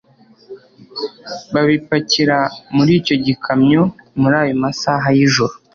[1.53, 2.37] babipakira
[2.75, 3.81] muricyo gikamyo
[4.19, 5.53] murayo masaha yijoro